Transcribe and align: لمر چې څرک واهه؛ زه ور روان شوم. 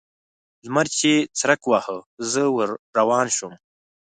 لمر 0.65 0.87
چې 0.99 1.11
څرک 1.39 1.61
واهه؛ 1.67 1.97
زه 2.31 2.41
ور 2.55 2.69
روان 2.97 3.27
شوم. 3.35 3.53